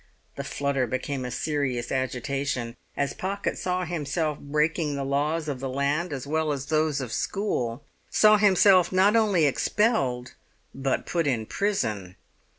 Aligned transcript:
The 0.35 0.43
flutter 0.43 0.87
became 0.87 1.25
a 1.25 1.29
serious 1.29 1.91
agitation 1.91 2.75
as 2.97 3.13
Pocket 3.13 3.55
saw 3.55 3.85
himself 3.85 4.39
breaking 4.39 4.95
the 4.95 5.05
laws 5.05 5.47
of 5.47 5.59
the 5.59 5.69
land 5.69 6.11
as 6.11 6.25
well 6.25 6.51
as 6.51 6.65
those 6.65 7.01
of 7.01 7.13
school, 7.13 7.83
saw 8.09 8.37
himself 8.37 8.91
not 8.91 9.15
only 9.15 9.45
expelled 9.45 10.33
but 10.73 11.05
put 11.05 11.27
in 11.27 11.45
prison! 11.45 12.15